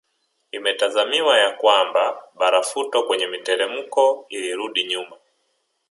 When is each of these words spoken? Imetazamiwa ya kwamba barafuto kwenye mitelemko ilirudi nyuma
Imetazamiwa 0.51 1.37
ya 1.37 1.51
kwamba 1.51 2.23
barafuto 2.39 3.03
kwenye 3.07 3.27
mitelemko 3.27 4.25
ilirudi 4.29 4.83
nyuma 4.89 5.15